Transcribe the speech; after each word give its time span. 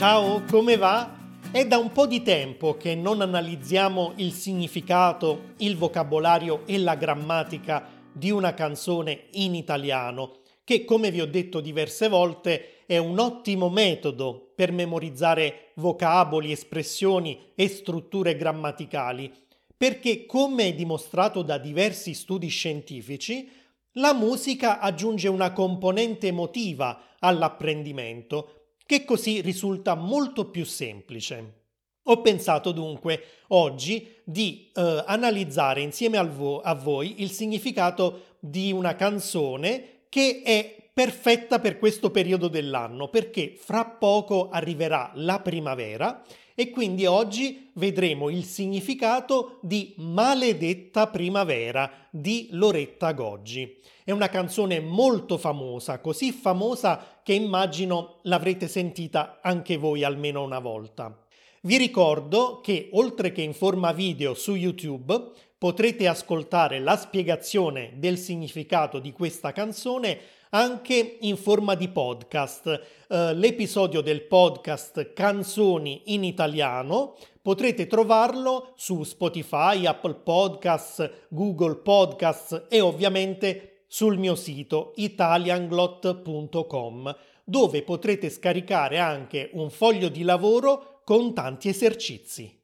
Ciao, 0.00 0.44
come 0.48 0.78
va? 0.78 1.14
È 1.52 1.66
da 1.66 1.76
un 1.76 1.92
po' 1.92 2.06
di 2.06 2.22
tempo 2.22 2.78
che 2.78 2.94
non 2.94 3.20
analizziamo 3.20 4.14
il 4.16 4.32
significato, 4.32 5.52
il 5.58 5.76
vocabolario 5.76 6.62
e 6.66 6.78
la 6.78 6.94
grammatica 6.94 7.86
di 8.10 8.30
una 8.30 8.54
canzone 8.54 9.26
in 9.32 9.54
italiano, 9.54 10.38
che 10.64 10.86
come 10.86 11.10
vi 11.10 11.20
ho 11.20 11.26
detto 11.26 11.60
diverse 11.60 12.08
volte 12.08 12.86
è 12.86 12.96
un 12.96 13.18
ottimo 13.18 13.68
metodo 13.68 14.52
per 14.54 14.72
memorizzare 14.72 15.72
vocaboli, 15.74 16.50
espressioni 16.50 17.52
e 17.54 17.68
strutture 17.68 18.36
grammaticali, 18.36 19.30
perché 19.76 20.24
come 20.24 20.74
dimostrato 20.74 21.42
da 21.42 21.58
diversi 21.58 22.14
studi 22.14 22.48
scientifici, 22.48 23.50
la 23.94 24.14
musica 24.14 24.78
aggiunge 24.78 25.28
una 25.28 25.52
componente 25.52 26.28
emotiva 26.28 27.16
all'apprendimento 27.18 28.59
che 28.90 29.04
così 29.04 29.40
risulta 29.40 29.94
molto 29.94 30.50
più 30.50 30.64
semplice. 30.64 31.58
Ho 32.06 32.20
pensato 32.22 32.72
dunque 32.72 33.22
oggi 33.50 34.16
di 34.24 34.68
eh, 34.74 35.04
analizzare 35.06 35.80
insieme 35.80 36.20
vo- 36.24 36.60
a 36.60 36.74
voi 36.74 37.22
il 37.22 37.30
significato 37.30 38.38
di 38.40 38.72
una 38.72 38.96
canzone 38.96 40.06
che 40.08 40.42
è 40.44 40.88
perfetta 40.92 41.60
per 41.60 41.78
questo 41.78 42.10
periodo 42.10 42.48
dell'anno 42.48 43.06
perché 43.06 43.54
fra 43.56 43.84
poco 43.84 44.48
arriverà 44.48 45.12
la 45.14 45.38
primavera 45.38 46.24
e 46.60 46.68
quindi 46.68 47.06
oggi 47.06 47.70
vedremo 47.76 48.28
il 48.28 48.44
significato 48.44 49.60
di 49.62 49.94
Maledetta 49.96 51.06
primavera 51.06 51.90
di 52.10 52.48
Loretta 52.50 53.12
Goggi. 53.12 53.78
È 54.04 54.10
una 54.10 54.28
canzone 54.28 54.78
molto 54.78 55.38
famosa, 55.38 56.00
così 56.00 56.32
famosa 56.32 57.18
che 57.22 57.32
immagino 57.32 58.18
l'avrete 58.24 58.68
sentita 58.68 59.38
anche 59.40 59.78
voi 59.78 60.04
almeno 60.04 60.42
una 60.42 60.58
volta. 60.58 61.18
Vi 61.62 61.78
ricordo 61.78 62.60
che 62.60 62.90
oltre 62.92 63.32
che 63.32 63.40
in 63.40 63.54
forma 63.54 63.92
video 63.92 64.34
su 64.34 64.54
YouTube 64.54 65.30
potrete 65.56 66.08
ascoltare 66.08 66.78
la 66.78 66.98
spiegazione 66.98 67.94
del 67.96 68.18
significato 68.18 68.98
di 68.98 69.12
questa 69.12 69.52
canzone 69.52 70.18
anche 70.50 71.18
in 71.20 71.36
forma 71.36 71.74
di 71.74 71.88
podcast. 71.88 72.66
Uh, 73.08 73.32
l'episodio 73.34 74.00
del 74.00 74.22
podcast 74.22 75.12
Canzoni 75.12 76.14
in 76.14 76.24
italiano 76.24 77.16
potrete 77.42 77.86
trovarlo 77.86 78.72
su 78.76 79.02
Spotify, 79.02 79.84
Apple 79.86 80.14
Podcasts, 80.14 81.10
Google 81.28 81.76
Podcasts 81.76 82.66
e 82.68 82.80
ovviamente 82.80 83.84
sul 83.86 84.18
mio 84.18 84.34
sito 84.34 84.92
italianglot.com 84.96 87.16
dove 87.44 87.82
potrete 87.82 88.30
scaricare 88.30 88.98
anche 88.98 89.50
un 89.54 89.70
foglio 89.70 90.08
di 90.08 90.22
lavoro 90.22 91.02
con 91.04 91.34
tanti 91.34 91.68
esercizi. 91.68 92.56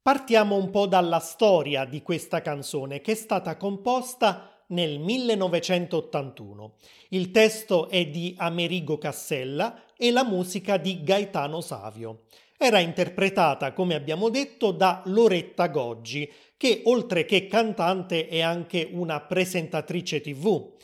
Partiamo 0.00 0.54
un 0.54 0.70
po' 0.70 0.86
dalla 0.86 1.18
storia 1.18 1.84
di 1.84 2.00
questa 2.02 2.40
canzone 2.40 3.00
che 3.00 3.10
è 3.12 3.16
stata 3.16 3.56
composta 3.56 4.55
nel 4.68 4.98
1981. 4.98 6.74
Il 7.10 7.30
testo 7.30 7.88
è 7.88 8.06
di 8.06 8.34
Amerigo 8.38 8.98
Cassella 8.98 9.84
e 9.96 10.10
la 10.10 10.24
musica 10.24 10.76
di 10.76 11.02
Gaetano 11.02 11.60
Savio. 11.60 12.22
Era 12.58 12.78
interpretata, 12.78 13.72
come 13.72 13.94
abbiamo 13.94 14.30
detto, 14.30 14.70
da 14.70 15.02
Loretta 15.06 15.68
Goggi, 15.68 16.30
che 16.56 16.80
oltre 16.84 17.26
che 17.26 17.46
cantante 17.46 18.28
è 18.28 18.40
anche 18.40 18.88
una 18.90 19.20
presentatrice 19.20 20.20
tv. 20.20 20.74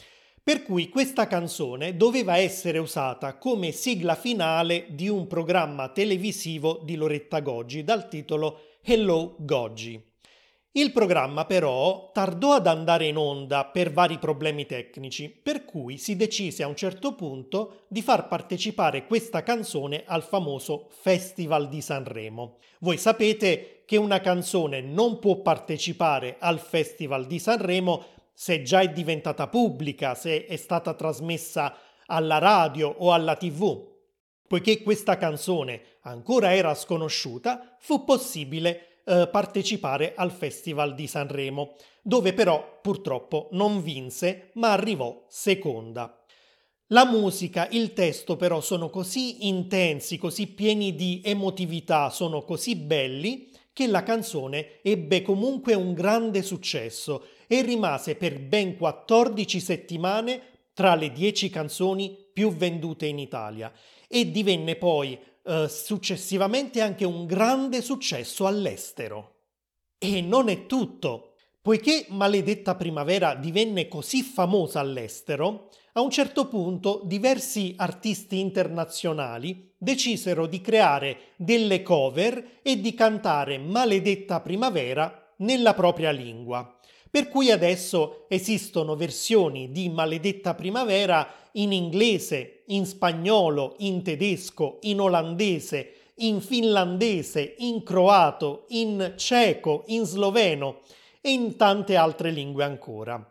Per 0.44 0.64
cui 0.64 0.89
questa 0.89 1.27
canzone 1.27 1.96
doveva 1.96 2.36
essere 2.36 2.78
usata 2.78 3.39
come 3.39 3.70
sigla 3.70 4.17
finale 4.17 4.86
di 4.91 5.08
un 5.08 5.27
programma 5.27 5.89
televisivo 5.91 6.80
di 6.83 6.96
Loretta 6.96 7.41
Goggi 7.41 7.84
dal 7.84 8.08
titolo 8.08 8.78
Hello 8.83 9.36
Goggi. 9.39 10.11
Il 10.74 10.90
programma 10.90 11.44
però 11.44 12.10
tardò 12.14 12.55
ad 12.55 12.66
andare 12.66 13.05
in 13.05 13.18
onda 13.18 13.66
per 13.66 13.92
vari 13.92 14.16
problemi 14.16 14.64
tecnici, 14.64 15.28
per 15.28 15.66
cui 15.66 15.98
si 15.98 16.16
decise 16.16 16.62
a 16.62 16.66
un 16.66 16.74
certo 16.74 17.14
punto 17.14 17.83
di 17.88 18.00
far 18.00 18.27
partecipare 18.27 19.06
questa 19.06 19.42
canzone 19.42 20.05
al 20.06 20.22
famoso 20.22 20.88
Festival 20.88 21.68
di 21.68 21.83
Sanremo. 21.83 22.56
Voi 22.78 22.96
sapete 22.96 23.83
che 23.84 23.98
una 23.98 24.20
canzone 24.22 24.80
non 24.80 25.18
può 25.18 25.42
partecipare 25.42 26.36
al 26.38 26.58
Festival 26.58 27.27
di 27.27 27.39
Sanremo 27.39 28.04
se 28.33 28.62
già 28.62 28.80
è 28.80 28.89
diventata 28.89 29.48
pubblica, 29.48 30.14
se 30.14 30.46
è 30.46 30.56
stata 30.56 30.94
trasmessa 30.94 31.77
alla 32.06 32.39
radio 32.39 32.89
o 32.89 33.12
alla 33.12 33.36
tv. 33.36 33.90
Poiché 34.48 34.83
questa 34.83 35.18
canzone 35.18 35.98
ancora 36.04 36.54
era 36.54 36.74
sconosciuta, 36.74 37.77
fu 37.78 38.04
possibile 38.04 38.86
eh, 39.05 39.29
partecipare 39.30 40.14
al 40.17 40.30
Festival 40.30 40.95
di 40.95 41.07
Sanremo, 41.07 41.74
dove 42.02 42.33
però 42.33 42.80
purtroppo 42.80 43.48
non 43.52 43.83
vinse, 43.83 44.51
ma 44.55 44.73
arrivò 44.73 45.24
seconda. 45.29 46.17
La 46.89 47.07
musica, 47.07 47.68
il 47.70 47.95
testo 47.95 48.36
però 48.36 48.61
sono 48.61 48.90
così 48.90 49.46
intensi, 49.46 50.18
così 50.18 50.48
pieni 50.48 50.95
di 50.95 51.23
emotività, 51.24 52.11
sono 52.11 52.42
così 52.42 52.77
belli 52.77 53.51
che 53.73 53.86
la 53.86 54.02
canzone 54.02 54.83
ebbe 54.83 55.23
comunque 55.23 55.74
un 55.74 55.95
grande 55.95 56.42
successo 56.42 57.27
e 57.46 57.63
rimase 57.63 58.17
per 58.17 58.39
ben 58.40 58.77
14 58.77 59.61
settimane 59.61 60.42
tra 60.74 60.95
le 60.95 61.11
10 61.13 61.48
canzoni 61.48 62.17
più 62.33 62.55
vendute 62.55 63.07
in 63.07 63.19
Italia 63.19 63.73
e 64.08 64.30
divenne 64.30 64.77
poi 64.77 65.19
eh, 65.45 65.69
successivamente 65.69 66.80
anche 66.80 67.05
un 67.05 67.27
grande 67.27 67.83
successo 67.83 68.47
all'estero. 68.47 69.41
E 69.98 70.20
non 70.20 70.48
è 70.48 70.67
tutto. 70.67 71.35
Poiché 71.61 72.07
Maledetta 72.08 72.75
Primavera 72.75 73.36
divenne 73.36 73.86
così 73.86 74.23
famosa 74.23 74.81
all'estero, 74.81 75.69
a 75.92 76.01
un 76.01 76.11
certo 76.11 76.48
punto 76.48 77.02
diversi 77.05 77.75
artisti 77.77 78.41
internazionali 78.41 79.73
decisero 79.79 80.47
di 80.47 80.61
creare 80.61 81.35
delle 81.36 81.83
cover 81.83 82.61
e 82.63 82.81
di 82.81 82.95
cantare 82.95 83.58
Maledetta 83.58 84.41
Primavera 84.41 85.33
nella 85.39 85.75
propria 85.75 86.11
lingua. 86.11 86.79
Per 87.12 87.28
cui 87.28 87.50
adesso 87.50 88.24
esistono 88.30 88.96
versioni 88.96 89.70
di 89.70 89.90
Maledetta 89.90 90.55
Primavera 90.55 91.50
in 91.52 91.70
inglese, 91.70 92.62
in 92.68 92.86
spagnolo, 92.86 93.74
in 93.80 94.02
tedesco, 94.02 94.78
in 94.84 94.98
olandese, 94.98 96.12
in 96.20 96.40
finlandese, 96.40 97.56
in 97.58 97.83
croato, 97.83 98.64
in 98.68 99.12
ceco, 99.18 99.84
in 99.89 100.06
sloveno 100.06 100.80
e 101.20 101.33
in 101.33 101.56
tante 101.56 101.96
altre 101.96 102.30
lingue 102.30 102.64
ancora. 102.64 103.22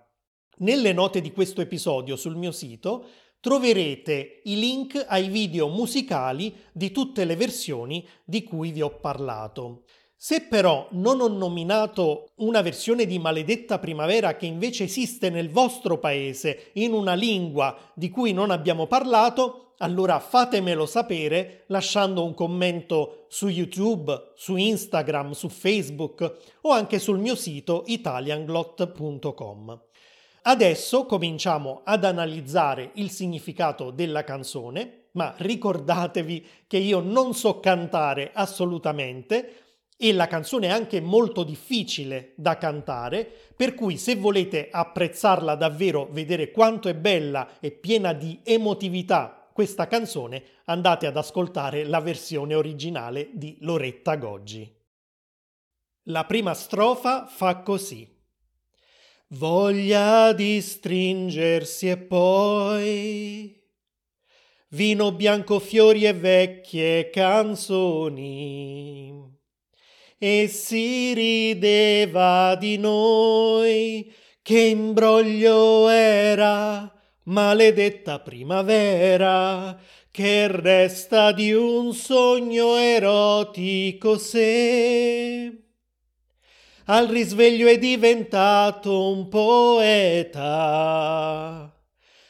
Nelle 0.58 0.94
note 0.94 1.20
di 1.20 1.31
questo 1.31 1.62
episodio 1.62 2.16
sul 2.16 2.36
mio 2.36 2.52
sito 2.52 3.08
troverete 3.40 4.41
i 4.44 4.59
link 4.59 5.03
ai 5.08 5.28
video 5.28 5.68
musicali 5.70 6.56
di 6.72 6.91
tutte 6.91 7.25
le 7.25 7.36
versioni 7.36 8.08
di 8.25 8.44
cui 8.44 8.70
vi 8.70 8.84
ho 8.84 9.00
parlato. 9.00 9.86
Se 10.24 10.42
però 10.42 10.86
non 10.92 11.20
ho 11.20 11.28
nominato 11.28 12.30
una 12.36 12.62
versione 12.62 13.08
di 13.08 13.18
Maledetta 13.18 13.80
Primavera 13.80 14.36
che 14.36 14.46
invece 14.46 14.84
esiste 14.84 15.32
nel 15.32 15.50
vostro 15.50 15.98
paese 15.98 16.70
in 16.74 16.94
una 16.94 17.16
lingua 17.16 17.76
di 17.96 18.12
cui 18.12 18.32
non 18.32 18.52
abbiamo 18.52 18.86
parlato, 18.86 19.74
allora 19.80 20.20
fatemelo 20.20 20.86
sapere 20.86 21.64
lasciando 21.70 22.24
un 22.24 22.36
commento 22.36 23.26
su 23.30 23.48
YouTube, 23.48 24.34
su 24.36 24.58
Instagram, 24.58 25.32
su 25.32 25.50
Facebook 25.50 26.38
o 26.62 26.70
anche 26.70 27.00
sul 27.00 27.18
mio 27.18 27.34
sito 27.34 27.82
italianglot.com. 27.88 29.82
Adesso 30.44 31.06
cominciamo 31.08 31.82
ad 31.84 32.06
analizzare 32.06 32.91
il 32.94 33.09
significato 33.09 33.90
della 33.90 34.23
canzone, 34.23 35.06
ma 35.14 35.34
ricordatevi 35.35 36.46
che 36.68 36.78
io 36.78 37.00
non 37.00 37.34
so 37.34 37.59
cantare 37.59 38.29
assolutamente, 38.35 39.71
e 40.03 40.14
la 40.14 40.26
canzone 40.26 40.66
è 40.66 40.72
anche 40.72 41.00
molto 41.00 41.44
difficile 41.44 42.34
da 42.36 42.58
cantare, 42.58 43.32
per 43.56 43.76
cui 43.76 43.98
se 43.98 44.16
volete 44.16 44.70
apprezzarla 44.72 45.53
davvero, 45.53 46.08
vedere 46.09 46.50
quanto 46.50 46.90
è 46.90 46.96
bella 46.96 47.59
e 47.59 47.70
piena 47.70 48.12
di 48.12 48.40
emotività 48.44 49.48
questa 49.53 49.86
canzone, 49.86 50.44
andate 50.66 51.06
ad 51.06 51.18
ascoltare 51.18 51.84
la 51.84 52.00
versione 52.00 52.56
originale 52.56 53.30
di 53.34 53.58
Loretta 53.59 54.16
Goggi. 54.16 54.76
La 56.06 56.26
prima 56.26 56.56
strofa 56.56 57.28
fa 57.28 57.58
così. 57.58 58.09
Voglia 59.28 60.34
di 60.34 60.59
stringersi 60.62 61.90
e 61.90 61.97
poi 61.97 63.56
vino 64.70 65.12
bianco, 65.12 65.59
fiori 65.59 66.06
e 66.06 66.14
vecchie 66.14 67.12
canzoni 67.12 68.62
e 70.23 70.47
si 70.47 71.16
rideva 71.16 72.56
di 72.56 72.78
noi, 72.78 74.14
che 74.44 74.59
imbroglio 74.59 75.90
era 75.90 76.94
maledetta 77.23 78.20
primavera, 78.20 79.76
che 80.12 80.46
resta 80.47 81.32
di 81.32 81.52
un 81.53 81.96
sogno 81.96 82.76
erotico 82.76 84.20
se 84.20 85.64
al 86.85 87.08
risveglio 87.08 87.66
è 87.66 87.79
diventato 87.79 89.09
un 89.09 89.28
poeta. 89.28 90.56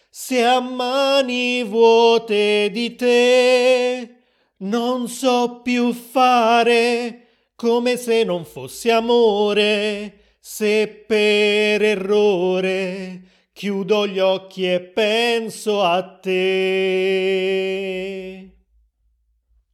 Se 0.10 0.46
a 0.46 0.62
mani 0.62 1.62
vuote 1.66 2.70
di 2.72 2.96
te 2.96 4.16
non 4.60 5.10
so 5.10 5.60
più 5.62 5.92
fare 5.92 7.21
come 7.62 7.96
se 7.96 8.24
non 8.24 8.44
fosse 8.44 8.90
amore, 8.90 10.38
se 10.40 10.88
per 11.06 11.84
errore 11.84 13.22
chiudo 13.54 14.08
gli 14.08 14.18
occhi 14.18 14.66
e 14.66 14.82
penso 14.82 15.84
a 15.84 16.18
te. 16.18 16.42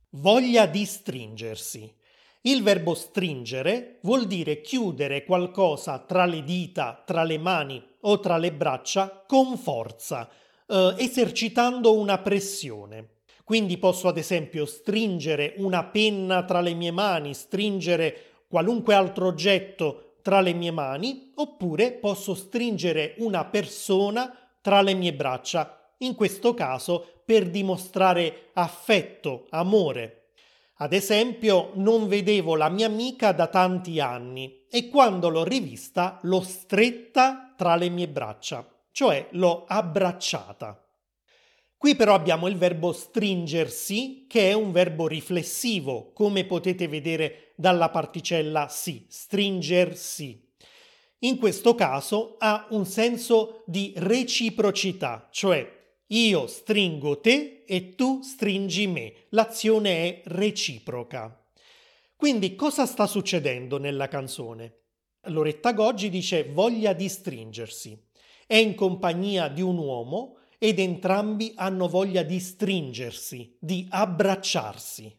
Voglia 0.09 0.65
di 0.65 0.83
stringersi. 0.83 1.95
Il 2.41 2.61
verbo 2.61 2.93
stringere 2.93 3.99
vuol 4.01 4.27
dire 4.27 4.59
chiudere 4.59 5.23
qualcosa 5.23 5.99
tra 5.99 6.25
le 6.25 6.43
dita, 6.43 7.01
tra 7.05 7.23
le 7.23 7.37
mani 7.37 7.81
o 8.01 8.19
tra 8.19 8.35
le 8.35 8.51
braccia 8.51 9.23
con 9.25 9.57
forza, 9.57 10.29
eh, 10.67 10.93
esercitando 10.97 11.97
una 11.97 12.17
pressione. 12.17 13.16
Quindi 13.47 13.77
posso 13.77 14.09
ad 14.09 14.17
esempio 14.17 14.65
stringere 14.65 15.53
una 15.55 15.85
penna 15.85 16.43
tra 16.43 16.59
le 16.59 16.73
mie 16.73 16.91
mani, 16.91 17.33
stringere 17.33 18.43
qualunque 18.49 18.93
altro 18.93 19.27
oggetto 19.27 20.17
tra 20.21 20.41
le 20.41 20.51
mie 20.51 20.71
mani, 20.71 21.31
oppure 21.35 21.93
posso 21.93 22.35
stringere 22.35 23.15
una 23.19 23.45
persona 23.45 24.37
tra 24.59 24.81
le 24.81 24.93
mie 24.95 25.13
braccia, 25.13 25.93
in 25.99 26.13
questo 26.13 26.53
caso 26.53 27.21
per 27.23 27.49
dimostrare 27.49 28.49
affetto, 28.51 29.45
amore, 29.51 30.31
ad 30.79 30.91
esempio, 30.91 31.71
non 31.75 32.09
vedevo 32.09 32.57
la 32.57 32.67
mia 32.67 32.87
amica 32.87 33.31
da 33.31 33.47
tanti 33.47 34.01
anni 34.01 34.65
e 34.69 34.89
quando 34.89 35.29
l'ho 35.29 35.45
rivista 35.45 36.19
l'ho 36.23 36.41
stretta 36.41 37.53
tra 37.55 37.77
le 37.77 37.87
mie 37.87 38.09
braccia, 38.09 38.67
cioè 38.91 39.29
l'ho 39.31 39.63
abbracciata. 39.65 40.86
Qui 41.77 41.95
però 41.95 42.15
abbiamo 42.15 42.47
il 42.47 42.57
verbo 42.57 42.91
stringersi, 42.91 44.25
che 44.27 44.49
è 44.49 44.53
un 44.53 44.71
verbo 44.71 45.07
riflessivo, 45.07 46.11
come 46.11 46.43
potete 46.45 46.87
vedere 46.87 47.53
dalla 47.55 47.89
particella 47.89 48.67
si, 48.67 49.05
stringersi. 49.07 50.43
In 51.19 51.37
questo 51.37 51.75
caso 51.75 52.35
ha 52.39 52.67
un 52.71 52.85
senso 52.85 53.63
di 53.67 53.93
reciprocità, 53.95 55.27
cioè 55.31 55.75
io 56.07 56.47
stringo 56.47 57.19
te 57.19 57.63
e 57.67 57.93
tu 57.95 58.21
stringi 58.21 58.87
me. 58.87 59.13
L'azione 59.29 59.89
è 59.89 60.21
reciproca. 60.25 61.43
Quindi 62.15 62.55
cosa 62.55 62.87
sta 62.87 63.05
succedendo 63.05 63.77
nella 63.77 64.07
canzone? 64.07 64.77
Loretta 65.27 65.73
Goggi 65.73 66.09
dice 66.09 66.45
voglia 66.45 66.93
di 66.93 67.07
stringersi. 67.09 68.01
È 68.47 68.55
in 68.55 68.73
compagnia 68.73 69.47
di 69.49 69.61
un 69.61 69.77
uomo 69.77 70.36
ed 70.57 70.79
entrambi 70.79 71.53
hanno 71.55 71.87
voglia 71.87 72.23
di 72.23 72.39
stringersi, 72.39 73.57
di 73.59 73.85
abbracciarsi. 73.89 75.15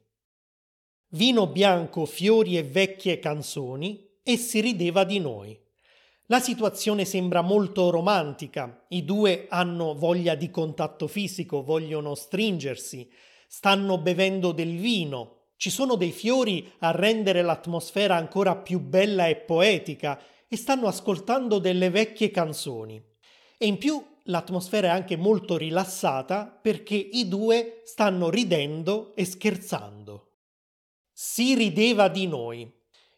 Vino 1.10 1.46
bianco, 1.46 2.04
fiori 2.04 2.56
e 2.58 2.62
vecchie 2.62 3.18
canzoni 3.18 4.06
e 4.22 4.36
si 4.36 4.60
rideva 4.60 5.04
di 5.04 5.20
noi. 5.20 5.58
La 6.26 6.40
situazione 6.40 7.06
sembra 7.06 7.40
molto 7.40 7.88
romantica, 7.88 8.84
i 8.88 9.04
due 9.04 9.46
hanno 9.48 9.94
voglia 9.94 10.34
di 10.34 10.50
contatto 10.50 11.06
fisico, 11.06 11.62
vogliono 11.62 12.14
stringersi, 12.14 13.10
stanno 13.46 13.96
bevendo 13.96 14.52
del 14.52 14.76
vino, 14.76 15.38
ci 15.56 15.70
sono 15.70 15.94
dei 15.96 16.12
fiori 16.12 16.70
a 16.80 16.90
rendere 16.90 17.40
l'atmosfera 17.40 18.14
ancora 18.16 18.56
più 18.56 18.78
bella 18.78 19.26
e 19.26 19.36
poetica 19.36 20.20
e 20.46 20.56
stanno 20.56 20.86
ascoltando 20.86 21.58
delle 21.58 21.88
vecchie 21.88 22.30
canzoni. 22.30 23.02
E 23.56 23.66
in 23.66 23.78
più 23.78 24.04
l'atmosfera 24.28 24.88
è 24.88 24.90
anche 24.90 25.16
molto 25.16 25.56
rilassata 25.56 26.46
perché 26.46 26.94
i 26.94 27.28
due 27.28 27.82
stanno 27.84 28.30
ridendo 28.30 29.14
e 29.14 29.24
scherzando. 29.24 30.32
Si 31.12 31.54
rideva 31.54 32.08
di 32.08 32.26
noi. 32.26 32.70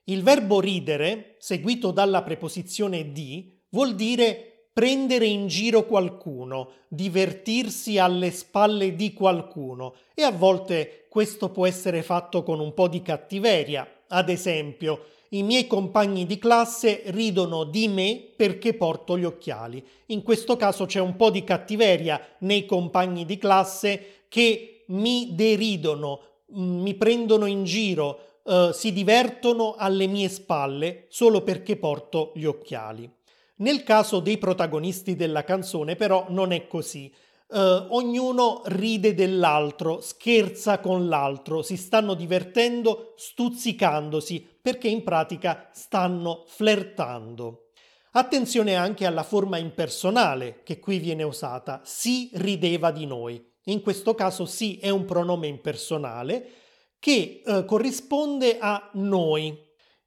Il 0.04 0.22
verbo 0.22 0.60
ridere, 0.60 1.36
seguito 1.38 1.90
dalla 1.90 2.22
preposizione 2.22 3.12
di, 3.12 3.62
vuol 3.70 3.94
dire 3.94 4.68
prendere 4.72 5.26
in 5.26 5.46
giro 5.46 5.84
qualcuno, 5.84 6.72
divertirsi 6.88 7.98
alle 7.98 8.30
spalle 8.30 8.94
di 8.94 9.12
qualcuno 9.12 9.94
e 10.14 10.22
a 10.22 10.30
volte 10.30 11.06
questo 11.08 11.50
può 11.50 11.66
essere 11.66 12.02
fatto 12.02 12.42
con 12.42 12.60
un 12.60 12.72
po' 12.72 12.88
di 12.88 13.02
cattiveria. 13.02 13.86
Ad 14.08 14.28
esempio, 14.28 15.06
i 15.30 15.42
miei 15.42 15.66
compagni 15.66 16.26
di 16.26 16.38
classe 16.38 17.02
ridono 17.06 17.64
di 17.64 17.86
me 17.88 18.20
perché 18.34 18.74
porto 18.74 19.16
gli 19.16 19.24
occhiali. 19.24 19.84
In 20.06 20.22
questo 20.22 20.56
caso 20.56 20.86
c'è 20.86 21.00
un 21.00 21.16
po' 21.16 21.30
di 21.30 21.44
cattiveria 21.44 22.20
nei 22.40 22.66
compagni 22.66 23.24
di 23.24 23.38
classe 23.38 24.24
che 24.28 24.84
mi 24.86 25.30
deridono, 25.32 26.20
mi 26.48 26.94
prendono 26.94 27.46
in 27.46 27.62
giro, 27.64 28.40
uh, 28.42 28.72
si 28.72 28.92
divertono 28.92 29.74
alle 29.76 30.08
mie 30.08 30.28
spalle 30.28 31.06
solo 31.08 31.42
perché 31.42 31.76
porto 31.76 32.32
gli 32.34 32.44
occhiali. 32.44 33.08
Nel 33.56 33.84
caso 33.84 34.20
dei 34.20 34.38
protagonisti 34.38 35.14
della 35.14 35.44
canzone 35.44 35.94
però 35.94 36.26
non 36.30 36.50
è 36.50 36.66
così. 36.66 37.12
Uh, 37.52 37.86
ognuno 37.96 38.62
ride 38.66 39.12
dell'altro, 39.12 40.00
scherza 40.00 40.78
con 40.78 41.08
l'altro, 41.08 41.62
si 41.62 41.76
stanno 41.76 42.14
divertendo 42.14 43.14
stuzzicandosi 43.16 44.46
perché 44.62 44.86
in 44.86 45.02
pratica 45.02 45.68
stanno 45.72 46.44
flirtando. 46.46 47.70
Attenzione 48.12 48.76
anche 48.76 49.04
alla 49.04 49.24
forma 49.24 49.56
impersonale 49.56 50.62
che 50.62 50.78
qui 50.78 50.98
viene 50.98 51.24
usata, 51.24 51.80
si 51.84 52.30
rideva 52.34 52.90
di 52.92 53.06
noi. 53.06 53.44
In 53.64 53.82
questo 53.82 54.14
caso 54.14 54.46
si 54.46 54.78
è 54.78 54.88
un 54.88 55.04
pronome 55.04 55.46
impersonale 55.46 56.50
che 56.98 57.42
eh, 57.44 57.64
corrisponde 57.64 58.58
a 58.58 58.90
noi. 58.94 59.56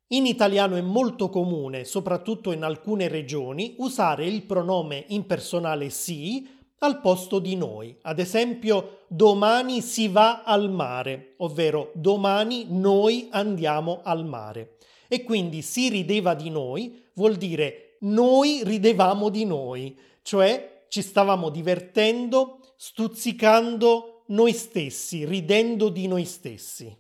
In 0.08 0.26
italiano 0.26 0.76
è 0.76 0.82
molto 0.82 1.30
comune, 1.30 1.86
soprattutto 1.86 2.52
in 2.52 2.64
alcune 2.64 3.08
regioni, 3.08 3.76
usare 3.80 4.26
il 4.28 4.44
pronome 4.44 5.06
impersonale 5.08 5.90
si 5.90 6.53
al 6.84 7.00
posto 7.02 7.40
di 7.40 7.56
noi. 7.56 7.98
Ad 8.04 8.20
esempio, 8.20 9.00
domani 9.08 9.82
si 9.82 10.08
va 10.08 10.44
al 10.44 10.70
mare, 10.70 11.34
ovvero 11.38 11.92
domani 11.94 12.66
noi 12.70 13.28
andiamo 13.32 14.02
al 14.04 14.26
mare. 14.26 14.78
E 15.08 15.24
quindi 15.24 15.62
si 15.62 15.90
rideva 15.90 16.34
di 16.34 16.50
noi 16.50 17.02
vuol 17.14 17.36
dire 17.36 17.98
noi 18.00 18.62
ridevamo 18.64 19.30
di 19.30 19.46
noi, 19.46 19.98
cioè 20.24 20.86
ci 20.90 21.02
stavamo 21.02 21.50
divertendo, 21.50 22.60
stuzzicando 22.76 24.24
noi 24.28 24.52
stessi, 24.54 25.26
ridendo 25.26 25.90
di 25.90 26.08
noi 26.08 26.26
stessi. 26.26 26.96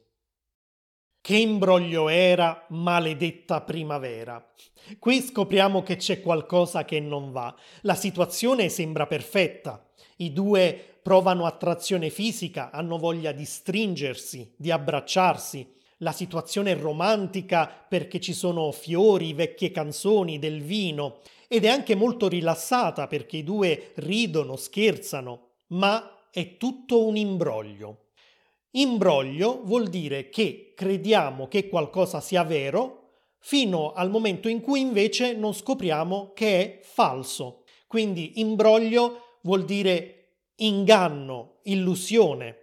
Che 1.25 1.37
imbroglio 1.37 2.09
era, 2.09 2.65
maledetta 2.71 3.61
primavera. 3.61 4.45
Qui 4.99 5.21
scopriamo 5.21 5.81
che 5.81 5.95
c'è 5.95 6.19
qualcosa 6.19 6.83
che 6.83 6.99
non 6.99 7.31
va. 7.31 7.55
La 7.83 7.95
situazione 7.95 8.67
sembra 8.67 9.07
perfetta. 9.07 9.87
I 10.17 10.33
due 10.33 10.97
provano 11.01 11.45
attrazione 11.45 12.09
fisica, 12.09 12.71
hanno 12.71 12.97
voglia 12.97 13.31
di 13.31 13.45
stringersi, 13.45 14.53
di 14.57 14.69
abbracciarsi. 14.69 15.65
La 15.99 16.11
situazione 16.11 16.71
è 16.71 16.77
romantica 16.77 17.67
perché 17.67 18.19
ci 18.19 18.33
sono 18.33 18.69
fiori, 18.73 19.31
vecchie 19.31 19.71
canzoni, 19.71 20.39
del 20.39 20.61
vino 20.61 21.19
ed 21.47 21.63
è 21.63 21.69
anche 21.69 21.95
molto 21.95 22.27
rilassata 22.27 23.07
perché 23.07 23.37
i 23.37 23.43
due 23.45 23.93
ridono, 23.95 24.57
scherzano, 24.57 25.51
ma 25.67 26.27
è 26.29 26.57
tutto 26.57 27.07
un 27.07 27.15
imbroglio. 27.15 28.02
Imbroglio 28.75 29.61
vuol 29.63 29.87
dire 29.87 30.29
che 30.29 30.73
crediamo 30.75 31.47
che 31.47 31.69
qualcosa 31.69 32.19
sia 32.21 32.43
vero 32.43 33.01
fino 33.37 33.93
al 33.93 34.09
momento 34.09 34.47
in 34.47 34.61
cui 34.61 34.79
invece 34.79 35.33
non 35.33 35.53
scopriamo 35.53 36.31
che 36.33 36.79
è 36.79 36.79
falso. 36.81 37.63
Quindi 37.87 38.39
imbroglio 38.39 39.37
vuol 39.43 39.65
dire 39.65 40.37
inganno, 40.55 41.59
illusione. 41.63 42.57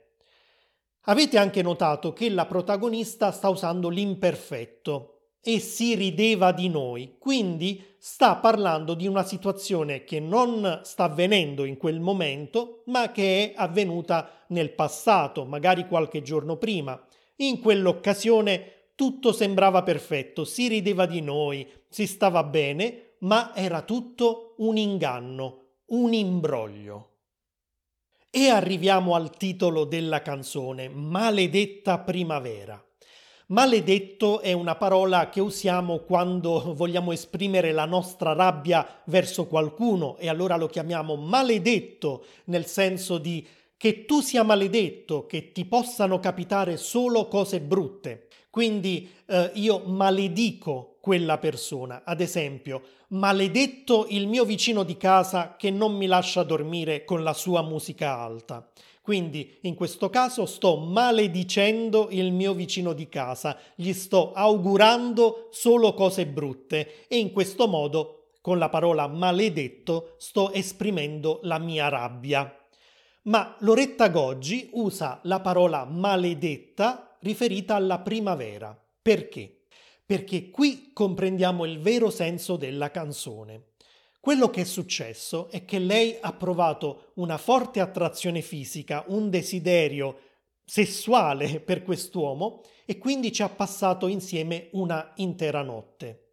Avete 1.02 1.38
anche 1.38 1.62
notato 1.62 2.12
che 2.12 2.29
la 2.29 2.47
protagonista 2.47 3.31
sta 3.31 3.49
usando 3.49 3.88
l'imperfetto 3.88 5.20
e 5.42 5.59
si 5.59 5.94
rideva 5.94 6.52
di 6.52 6.68
noi. 6.68 7.16
Quindi 7.18 7.82
sta 7.99 8.37
parlando 8.37 8.94
di 8.94 9.06
una 9.06 9.25
situazione 9.25 10.04
che 10.04 10.20
non 10.20 10.80
sta 10.85 11.04
avvenendo 11.04 11.64
in 11.64 11.76
quel 11.76 12.00
momento, 12.00 12.82
ma 12.87 13.11
che 13.11 13.52
è 13.52 13.54
avvenuta 13.56 14.44
nel 14.49 14.73
passato, 14.73 15.44
magari 15.44 15.87
qualche 15.87 16.23
giorno 16.23 16.56
prima. 16.56 17.00
In 17.37 17.61
quell'occasione 17.61 18.92
tutto 18.94 19.32
sembrava 19.32 19.82
perfetto, 19.82 20.44
si 20.44 20.68
rideva 20.68 21.06
di 21.06 21.23
noi, 21.23 21.66
si 21.88 22.06
stava 22.06 22.44
bene, 22.44 23.14
ma 23.20 23.54
era 23.54 23.82
tutto 23.82 24.54
un 24.59 24.76
inganno, 24.76 25.76
un 25.87 26.12
imbroglio. 26.12 27.06
E 28.30 28.49
arriviamo 28.49 29.14
al 29.14 29.37
titolo 29.37 29.85
della 29.85 30.23
canzone, 30.23 30.88
Maledetta 30.88 31.99
primavera. 31.99 32.82
Maledetto 33.50 34.38
è 34.40 34.52
una 34.52 34.76
parola 34.76 35.28
che 35.28 35.40
usiamo 35.40 35.99
quando 35.99 36.73
vogliamo 36.73 37.11
esprimere 37.11 37.73
la 37.73 37.85
nostra 37.85 38.33
rabbia 38.33 39.02
verso 39.07 39.47
qualcuno 39.47 40.16
e 40.19 40.28
allora 40.28 40.57
lo 40.57 40.69
chiamiamo 40.69 41.16
maledetto 41.16 42.25
nel 42.45 42.66
senso 42.66 43.19
di 43.19 43.45
che 43.76 44.04
tu 44.04 44.21
sia 44.21 44.45
maledetto, 44.45 45.26
che 45.26 45.50
ti 45.50 45.64
possano 45.64 46.21
capitare 46.21 46.76
solo 46.76 47.26
cose 47.26 47.61
brutte. 47.61 48.28
Quindi 48.50 49.11
eh, 49.26 49.50
io 49.54 49.83
maledico 49.85 50.99
quella 51.00 51.38
persona. 51.38 52.02
Ad 52.04 52.21
esempio, 52.21 52.83
maledetto 53.09 54.07
il 54.11 54.28
mio 54.28 54.45
vicino 54.45 54.85
di 54.85 54.97
casa 54.97 55.57
che 55.57 55.71
non 55.71 55.97
mi 55.97 56.07
lascia 56.07 56.45
dormire 56.45 57.04
con 57.04 57.25
la 57.25 57.33
sua 57.33 57.62
musica 57.62 58.16
alta. 58.16 58.69
Quindi 59.11 59.59
in 59.62 59.75
questo 59.75 60.09
caso 60.09 60.47
sto 60.47 60.76
maledicendo 60.76 62.07
il 62.12 62.31
mio 62.31 62.55
vicino 62.55 62.93
di 62.93 63.09
casa, 63.09 63.59
gli 63.75 63.93
sto 63.93 64.31
augurando 64.31 65.49
solo 65.50 65.95
cose 65.95 66.29
brutte 66.29 67.09
e 67.09 67.19
in 67.19 67.33
questo 67.33 67.67
modo, 67.67 68.35
con 68.40 68.57
la 68.57 68.69
parola 68.69 69.09
maledetto, 69.09 70.14
sto 70.19 70.52
esprimendo 70.52 71.40
la 71.43 71.59
mia 71.59 71.88
rabbia. 71.88 72.57
Ma 73.23 73.57
Loretta 73.62 74.11
Goggi 74.11 74.71
usa 74.75 75.19
la 75.25 75.40
parola 75.40 75.85
maledetta 75.85 77.17
riferita 77.23 77.75
alla 77.75 77.99
primavera. 77.99 78.81
Perché? 79.02 79.64
Perché 80.07 80.50
qui 80.50 80.93
comprendiamo 80.93 81.64
il 81.64 81.81
vero 81.81 82.11
senso 82.11 82.55
della 82.55 82.93
canzone. 82.93 83.70
Quello 84.21 84.50
che 84.50 84.61
è 84.61 84.65
successo 84.65 85.49
è 85.49 85.65
che 85.65 85.79
lei 85.79 86.19
ha 86.21 86.35
provato 86.35 87.12
una 87.15 87.39
forte 87.39 87.81
attrazione 87.81 88.43
fisica, 88.43 89.03
un 89.09 89.31
desiderio 89.31 90.19
sessuale 90.62 91.59
per 91.65 91.83
quest'uomo 91.83 92.61
e 92.85 92.99
quindi 92.99 93.33
ci 93.33 93.43
ha 93.43 93.49
passato 93.49 94.09
insieme 94.09 94.69
una 94.73 95.12
intera 95.17 95.62
notte. 95.62 96.27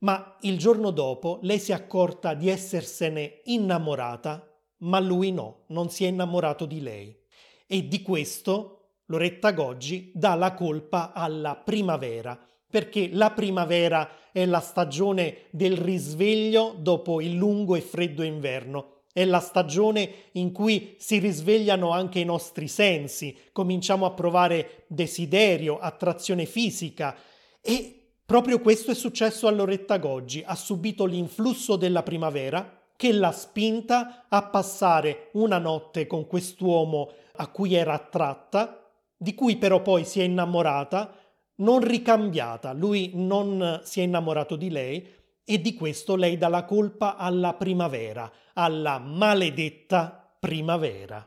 Ma 0.00 0.36
il 0.42 0.58
giorno 0.58 0.90
dopo 0.90 1.38
lei 1.42 1.58
si 1.58 1.72
è 1.72 1.74
accorta 1.74 2.34
di 2.34 2.50
essersene 2.50 3.40
innamorata, 3.44 4.46
ma 4.78 5.00
lui 5.00 5.32
no, 5.32 5.62
non 5.68 5.88
si 5.88 6.04
è 6.04 6.08
innamorato 6.08 6.66
di 6.66 6.82
lei. 6.82 7.18
E 7.66 7.88
di 7.88 8.02
questo 8.02 8.96
Loretta 9.06 9.52
Goggi 9.52 10.10
dà 10.14 10.34
la 10.34 10.52
colpa 10.52 11.12
alla 11.12 11.56
primavera, 11.56 12.38
perché 12.72 13.10
la 13.12 13.32
primavera 13.32 14.08
è 14.32 14.46
la 14.46 14.60
stagione 14.60 15.42
del 15.50 15.76
risveglio 15.76 16.74
dopo 16.78 17.20
il 17.20 17.34
lungo 17.34 17.76
e 17.76 17.82
freddo 17.82 18.22
inverno. 18.22 19.02
È 19.12 19.26
la 19.26 19.40
stagione 19.40 20.10
in 20.32 20.52
cui 20.52 20.94
si 20.98 21.18
risvegliano 21.18 21.90
anche 21.90 22.18
i 22.18 22.24
nostri 22.24 22.68
sensi, 22.68 23.36
cominciamo 23.52 24.06
a 24.06 24.12
provare 24.12 24.84
desiderio, 24.86 25.78
attrazione 25.78 26.46
fisica. 26.46 27.14
E 27.60 28.14
proprio 28.24 28.58
questo 28.60 28.92
è 28.92 28.94
successo 28.94 29.46
a 29.48 29.50
Loretta 29.50 29.98
Goggi, 29.98 30.42
ha 30.42 30.54
subito 30.54 31.04
l'influsso 31.04 31.76
della 31.76 32.02
primavera 32.02 32.80
che 32.96 33.12
l'ha 33.12 33.32
spinta 33.32 34.24
a 34.30 34.44
passare 34.44 35.28
una 35.32 35.58
notte 35.58 36.06
con 36.06 36.26
quest'uomo 36.26 37.12
a 37.34 37.48
cui 37.48 37.74
era 37.74 37.92
attratta, 37.92 38.90
di 39.14 39.34
cui 39.34 39.58
però 39.58 39.82
poi 39.82 40.06
si 40.06 40.20
è 40.20 40.22
innamorata 40.22 41.20
non 41.62 41.80
ricambiata, 41.80 42.72
lui 42.72 43.12
non 43.14 43.80
si 43.84 44.00
è 44.00 44.02
innamorato 44.02 44.56
di 44.56 44.70
lei 44.70 45.06
e 45.44 45.60
di 45.60 45.74
questo 45.74 46.16
lei 46.16 46.36
dà 46.36 46.48
la 46.48 46.64
colpa 46.64 47.16
alla 47.16 47.54
primavera, 47.54 48.30
alla 48.54 48.98
maledetta 48.98 50.36
primavera. 50.38 51.26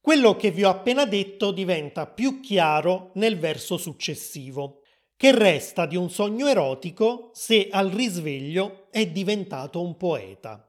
Quello 0.00 0.34
che 0.34 0.50
vi 0.50 0.64
ho 0.64 0.70
appena 0.70 1.04
detto 1.04 1.52
diventa 1.52 2.06
più 2.06 2.40
chiaro 2.40 3.10
nel 3.14 3.38
verso 3.38 3.76
successivo. 3.76 4.80
Che 5.16 5.30
resta 5.30 5.86
di 5.86 5.94
un 5.94 6.10
sogno 6.10 6.48
erotico 6.48 7.30
se 7.32 7.68
al 7.70 7.90
risveglio 7.90 8.88
è 8.90 9.06
diventato 9.06 9.80
un 9.80 9.96
poeta? 9.96 10.68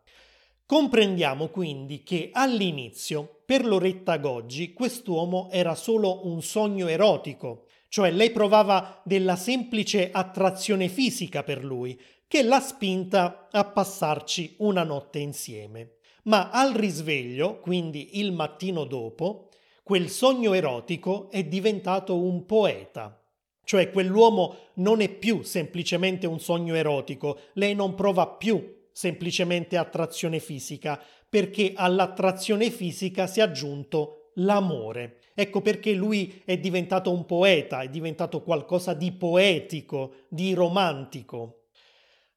Comprendiamo 0.66 1.48
quindi 1.48 2.04
che 2.04 2.30
all'inizio, 2.32 3.42
per 3.46 3.66
Loretta 3.66 4.18
Goggi, 4.18 4.74
quest'uomo 4.74 5.50
era 5.52 5.74
solo 5.74 6.28
un 6.28 6.44
sogno 6.44 6.88
erotico, 6.88 7.66
cioè 7.94 8.10
lei 8.10 8.32
provava 8.32 9.04
della 9.06 9.36
semplice 9.36 10.10
attrazione 10.12 10.88
fisica 10.88 11.44
per 11.44 11.64
lui, 11.64 11.96
che 12.28 12.42
l'ha 12.42 12.60
spinta 12.60 13.50
a 13.52 13.66
passarci 13.66 14.56
una 14.62 14.82
notte 14.82 15.20
insieme. 15.20 15.98
Ma 16.24 16.50
al 16.50 16.74
risveglio, 16.74 17.60
quindi 17.60 18.18
il 18.18 18.32
mattino 18.32 18.86
dopo, 18.86 19.50
quel 19.84 20.10
sogno 20.10 20.54
erotico 20.54 21.30
è 21.30 21.44
diventato 21.44 22.18
un 22.18 22.48
poeta. 22.48 23.24
Cioè 23.64 23.92
quell'uomo 23.92 24.56
non 24.78 25.02
è 25.02 25.10
più 25.10 25.44
semplicemente 25.44 26.26
un 26.26 26.40
sogno 26.40 26.74
erotico, 26.74 27.42
lei 27.54 27.76
non 27.76 27.94
prova 27.94 28.26
più 28.26 28.88
semplicemente 28.92 29.78
attrazione 29.78 30.40
fisica, 30.40 31.00
perché 31.30 31.74
all'attrazione 31.76 32.72
fisica 32.72 33.28
si 33.28 33.40
è 33.40 33.44
aggiunto 33.44 34.23
l'amore. 34.36 35.20
Ecco 35.34 35.62
perché 35.62 35.94
lui 35.94 36.42
è 36.46 36.58
diventato 36.58 37.12
un 37.12 37.26
poeta, 37.26 37.82
è 37.82 37.90
diventato 37.90 38.42
qualcosa 38.42 38.94
di 38.94 39.12
poetico, 39.12 40.14
di 40.30 40.54
romantico. 40.54 41.68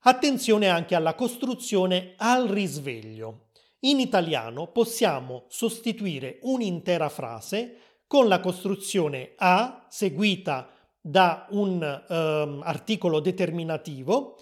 Attenzione 0.01 0.69
anche 0.69 0.95
alla 0.95 1.15
costruzione 1.15 2.15
al 2.17 2.47
risveglio. 2.47 3.49
In 3.81 4.01
italiano 4.01 4.69
possiamo 4.69 5.45
sostituire 5.49 6.39
un'intera 6.43 7.09
frase 7.09 7.79
con 8.07 8.29
la 8.29 8.41
costruzione 8.41 9.33
a 9.37 9.87
seguita 9.89 10.71
da 11.01 11.47
un 11.51 12.05
um, 12.09 12.61
articolo 12.65 13.21
determinativo 13.21 14.39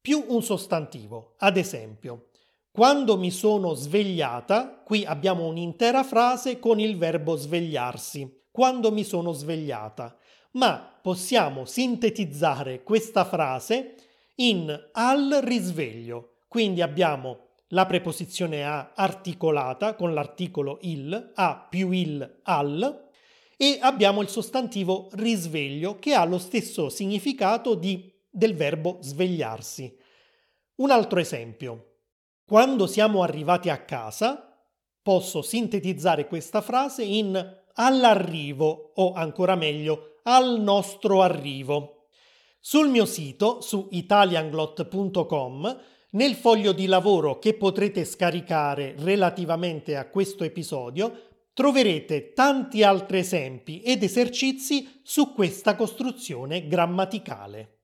più 0.00 0.24
un 0.28 0.42
sostantivo. 0.42 1.34
Ad 1.38 1.56
esempio, 1.56 2.28
quando 2.76 3.16
mi 3.16 3.30
sono 3.30 3.72
svegliata, 3.72 4.82
qui 4.84 5.02
abbiamo 5.06 5.46
un'intera 5.46 6.04
frase 6.04 6.58
con 6.58 6.78
il 6.78 6.98
verbo 6.98 7.34
svegliarsi. 7.34 8.42
Quando 8.50 8.92
mi 8.92 9.02
sono 9.02 9.32
svegliata. 9.32 10.14
Ma 10.52 10.98
possiamo 11.00 11.64
sintetizzare 11.64 12.82
questa 12.82 13.24
frase 13.24 13.94
in 14.34 14.78
al 14.92 15.38
risveglio. 15.42 16.40
Quindi 16.48 16.82
abbiamo 16.82 17.46
la 17.68 17.86
preposizione 17.86 18.62
a 18.62 18.92
articolata 18.94 19.94
con 19.94 20.12
l'articolo 20.12 20.76
il, 20.82 21.32
a 21.34 21.66
più 21.70 21.92
il 21.92 22.40
al, 22.42 23.08
e 23.56 23.78
abbiamo 23.80 24.20
il 24.20 24.28
sostantivo 24.28 25.08
risveglio 25.12 25.98
che 25.98 26.12
ha 26.12 26.26
lo 26.26 26.36
stesso 26.36 26.90
significato 26.90 27.74
di, 27.74 28.12
del 28.28 28.54
verbo 28.54 28.98
svegliarsi. 29.00 29.96
Un 30.74 30.90
altro 30.90 31.20
esempio. 31.20 31.92
Quando 32.48 32.86
siamo 32.86 33.22
arrivati 33.22 33.70
a 33.70 33.78
casa, 33.78 34.56
posso 35.02 35.42
sintetizzare 35.42 36.28
questa 36.28 36.60
frase 36.60 37.02
in 37.02 37.36
all'arrivo 37.74 38.92
o 38.94 39.14
ancora 39.14 39.56
meglio 39.56 40.20
al 40.22 40.60
nostro 40.60 41.22
arrivo. 41.22 42.06
Sul 42.60 42.88
mio 42.88 43.04
sito, 43.04 43.60
su 43.60 43.88
italianglot.com, 43.90 45.80
nel 46.10 46.36
foglio 46.36 46.70
di 46.70 46.86
lavoro 46.86 47.40
che 47.40 47.54
potrete 47.54 48.04
scaricare 48.04 48.94
relativamente 48.96 49.96
a 49.96 50.08
questo 50.08 50.44
episodio, 50.44 51.22
troverete 51.52 52.32
tanti 52.32 52.84
altri 52.84 53.18
esempi 53.18 53.80
ed 53.80 54.04
esercizi 54.04 55.00
su 55.02 55.32
questa 55.34 55.74
costruzione 55.74 56.68
grammaticale. 56.68 57.75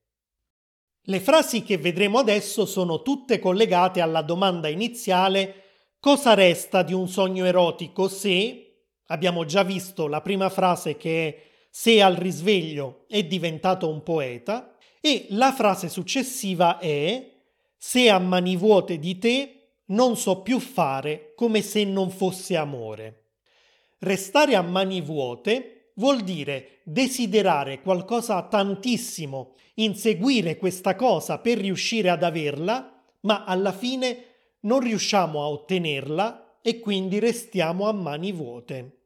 Le 1.06 1.18
frasi 1.18 1.64
che 1.64 1.78
vedremo 1.78 2.18
adesso 2.18 2.64
sono 2.64 3.02
tutte 3.02 3.40
collegate 3.40 4.00
alla 4.00 4.22
domanda 4.22 4.68
iniziale 4.68 5.62
cosa 5.98 6.34
resta 6.34 6.82
di 6.82 6.92
un 6.92 7.08
sogno 7.08 7.44
erotico 7.44 8.06
se, 8.06 8.84
abbiamo 9.06 9.44
già 9.44 9.64
visto 9.64 10.06
la 10.06 10.20
prima 10.20 10.48
frase 10.48 10.96
che 10.96 11.28
è 11.28 11.42
se 11.70 12.00
al 12.00 12.14
risveglio 12.14 13.04
è 13.08 13.24
diventato 13.24 13.88
un 13.88 14.04
poeta 14.04 14.76
e 15.00 15.26
la 15.30 15.52
frase 15.52 15.88
successiva 15.88 16.78
è 16.78 17.32
se 17.76 18.08
a 18.08 18.20
mani 18.20 18.56
vuote 18.56 19.00
di 19.00 19.18
te 19.18 19.62
non 19.86 20.16
so 20.16 20.42
più 20.42 20.60
fare 20.60 21.32
come 21.34 21.62
se 21.62 21.82
non 21.82 22.10
fosse 22.10 22.56
amore. 22.56 23.30
Restare 23.98 24.54
a 24.54 24.62
mani 24.62 25.00
vuote 25.00 25.81
vuol 25.94 26.20
dire 26.22 26.80
desiderare 26.84 27.80
qualcosa 27.80 28.42
tantissimo 28.42 29.54
inseguire 29.74 30.56
questa 30.56 30.94
cosa 30.96 31.38
per 31.38 31.58
riuscire 31.58 32.10
ad 32.10 32.22
averla, 32.22 33.02
ma 33.20 33.44
alla 33.44 33.72
fine 33.72 34.24
non 34.60 34.80
riusciamo 34.80 35.40
a 35.40 35.48
ottenerla 35.48 36.58
e 36.62 36.78
quindi 36.78 37.18
restiamo 37.18 37.88
a 37.88 37.92
mani 37.92 38.32
vuote. 38.32 38.98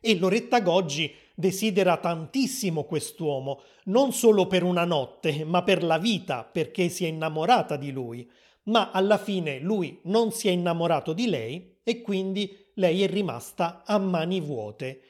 E 0.00 0.16
Loretta 0.16 0.60
Goggi 0.60 1.12
desidera 1.34 1.96
tantissimo 1.96 2.84
quest'uomo, 2.84 3.62
non 3.84 4.12
solo 4.12 4.46
per 4.46 4.62
una 4.62 4.84
notte, 4.84 5.44
ma 5.44 5.62
per 5.62 5.82
la 5.82 5.98
vita, 5.98 6.44
perché 6.44 6.88
si 6.88 7.04
è 7.04 7.08
innamorata 7.08 7.76
di 7.76 7.90
lui. 7.90 8.28
ma 8.64 8.90
alla 8.92 9.18
fine 9.18 9.58
lui 9.58 9.98
non 10.04 10.30
si 10.30 10.48
è 10.48 10.50
innamorato 10.52 11.12
di 11.12 11.28
lei 11.28 11.78
e 11.82 12.00
quindi 12.00 12.70
lei 12.74 13.02
è 13.02 13.08
rimasta 13.08 13.82
a 13.84 13.98
mani 13.98 14.40
vuote. 14.40 15.02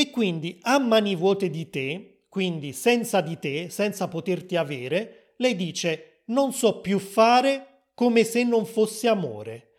E 0.00 0.08
quindi 0.08 0.58
a 0.62 0.78
mani 0.78 1.14
vuote 1.14 1.50
di 1.50 1.68
te, 1.68 2.22
quindi 2.30 2.72
senza 2.72 3.20
di 3.20 3.38
te, 3.38 3.68
senza 3.68 4.08
poterti 4.08 4.56
avere, 4.56 5.34
lei 5.36 5.54
dice 5.54 6.22
non 6.28 6.54
so 6.54 6.80
più 6.80 6.98
fare 6.98 7.88
come 7.92 8.24
se 8.24 8.42
non 8.42 8.64
fosse 8.64 9.08
amore. 9.08 9.74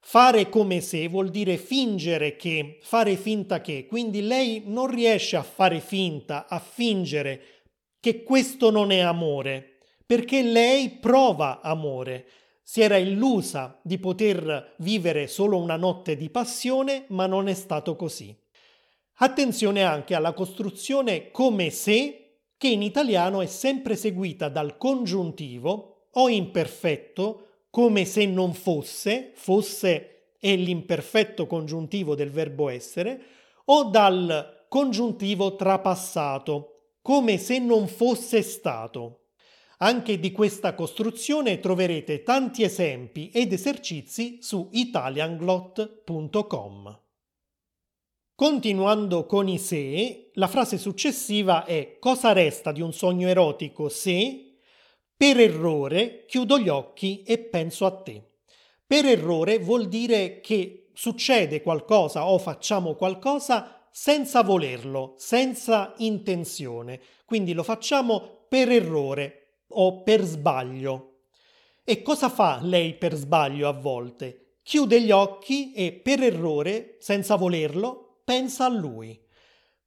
Fare 0.00 0.48
come 0.48 0.80
se 0.80 1.06
vuol 1.08 1.28
dire 1.28 1.58
fingere 1.58 2.36
che, 2.36 2.78
fare 2.80 3.14
finta 3.16 3.60
che, 3.60 3.84
quindi 3.84 4.22
lei 4.22 4.62
non 4.64 4.86
riesce 4.86 5.36
a 5.36 5.42
fare 5.42 5.80
finta, 5.80 6.46
a 6.48 6.60
fingere 6.60 7.42
che 8.00 8.22
questo 8.22 8.70
non 8.70 8.90
è 8.90 9.00
amore, 9.00 9.80
perché 10.06 10.40
lei 10.40 10.88
prova 10.92 11.60
amore. 11.60 12.26
Si 12.62 12.80
era 12.80 12.96
illusa 12.96 13.78
di 13.82 13.98
poter 13.98 14.76
vivere 14.78 15.26
solo 15.26 15.58
una 15.58 15.76
notte 15.76 16.16
di 16.16 16.30
passione, 16.30 17.04
ma 17.08 17.26
non 17.26 17.48
è 17.48 17.54
stato 17.54 17.96
così. 17.96 18.34
Attenzione 19.20 19.82
anche 19.82 20.14
alla 20.14 20.32
costruzione 20.32 21.32
come 21.32 21.70
se, 21.70 22.42
che 22.56 22.68
in 22.68 22.82
italiano 22.82 23.40
è 23.40 23.46
sempre 23.46 23.96
seguita 23.96 24.48
dal 24.48 24.76
congiuntivo 24.76 26.10
o 26.12 26.28
imperfetto 26.28 27.46
come 27.70 28.04
se 28.04 28.26
non 28.26 28.54
fosse, 28.54 29.32
fosse 29.34 30.34
è 30.38 30.54
l'imperfetto 30.54 31.48
congiuntivo 31.48 32.14
del 32.14 32.30
verbo 32.30 32.68
essere, 32.68 33.20
o 33.66 33.82
dal 33.84 34.66
congiuntivo 34.68 35.56
trapassato, 35.56 36.98
come 37.02 37.38
se 37.38 37.58
non 37.58 37.88
fosse 37.88 38.42
stato. 38.42 39.24
Anche 39.78 40.20
di 40.20 40.32
questa 40.32 40.74
costruzione 40.74 41.58
troverete 41.58 42.22
tanti 42.22 42.62
esempi 42.62 43.30
ed 43.30 43.52
esercizi 43.52 44.38
su 44.40 44.68
italianglot.com. 44.72 47.00
Continuando 48.38 49.26
con 49.26 49.48
i 49.48 49.58
se, 49.58 50.30
la 50.34 50.46
frase 50.46 50.78
successiva 50.78 51.64
è 51.64 51.96
cosa 51.98 52.30
resta 52.30 52.70
di 52.70 52.80
un 52.80 52.92
sogno 52.92 53.26
erotico 53.26 53.88
se 53.88 54.58
per 55.16 55.40
errore 55.40 56.24
chiudo 56.24 56.56
gli 56.56 56.68
occhi 56.68 57.24
e 57.24 57.38
penso 57.38 57.84
a 57.84 57.90
te. 57.90 58.34
Per 58.86 59.04
errore 59.06 59.58
vuol 59.58 59.88
dire 59.88 60.38
che 60.38 60.90
succede 60.94 61.62
qualcosa 61.62 62.28
o 62.28 62.38
facciamo 62.38 62.94
qualcosa 62.94 63.88
senza 63.90 64.44
volerlo, 64.44 65.14
senza 65.16 65.94
intenzione. 65.96 67.00
Quindi 67.24 67.52
lo 67.54 67.64
facciamo 67.64 68.44
per 68.48 68.70
errore 68.70 69.62
o 69.70 70.04
per 70.04 70.22
sbaglio. 70.22 71.22
E 71.82 72.02
cosa 72.02 72.28
fa 72.28 72.60
lei 72.62 72.94
per 72.94 73.16
sbaglio 73.16 73.66
a 73.66 73.72
volte? 73.72 74.58
Chiude 74.62 75.00
gli 75.00 75.10
occhi 75.10 75.72
e 75.72 75.90
per 75.92 76.22
errore, 76.22 76.98
senza 77.00 77.34
volerlo, 77.34 78.07
pensa 78.28 78.66
a 78.66 78.68
lui. 78.68 79.18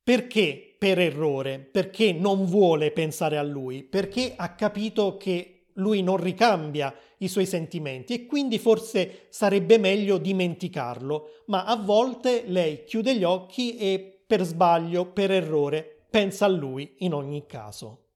Perché 0.01 0.75
per 0.79 0.98
errore? 0.98 1.60
Perché 1.60 2.12
non 2.12 2.45
vuole 2.45 2.89
pensare 2.89 3.38
a 3.38 3.43
lui? 3.43 3.83
Perché 3.83 4.33
ha 4.36 4.55
capito 4.55 5.15
che 5.17 5.67
lui 5.74 6.01
non 6.01 6.17
ricambia 6.17 6.91
i 7.19 7.27
suoi 7.27 7.45
sentimenti 7.45 8.15
e 8.15 8.25
quindi 8.25 8.57
forse 8.57 9.27
sarebbe 9.29 9.77
meglio 9.77 10.17
dimenticarlo, 10.17 11.43
ma 11.45 11.65
a 11.65 11.75
volte 11.75 12.45
lei 12.48 12.83
chiude 12.83 13.15
gli 13.15 13.24
occhi 13.24 13.77
e 13.77 14.24
per 14.25 14.41
sbaglio, 14.41 15.12
per 15.12 15.29
errore, 15.29 16.07
pensa 16.10 16.45
a 16.45 16.50
lui 16.50 16.95
in 17.00 17.13
ogni 17.13 17.45
caso. 17.45 18.07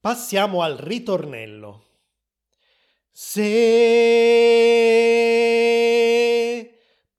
Passiamo 0.00 0.62
al 0.62 0.76
ritornello. 0.76 1.84
Se 3.12 4.50